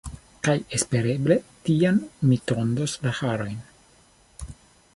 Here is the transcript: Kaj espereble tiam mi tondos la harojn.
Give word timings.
Kaj 0.45 0.53
espereble 0.77 1.35
tiam 1.67 1.99
mi 2.31 2.39
tondos 2.53 2.95
la 3.05 3.13
harojn. 3.19 3.61